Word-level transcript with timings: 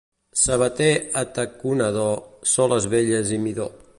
Sabater 0.43 0.93
ataconador, 1.23 2.17
soles 2.55 2.91
velles 2.97 3.37
i 3.39 3.41
midó. 3.47 3.71